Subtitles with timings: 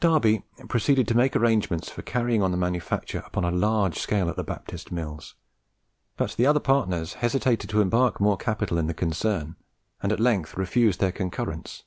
[0.00, 4.36] Darby proceeded to make arrangements for carrying on the manufacture upon a large scale at
[4.36, 5.34] the Baptist Mills;
[6.18, 9.56] but the other partners hesitated to embark more capital in the concern,
[10.02, 11.84] and at length refused their concurrence.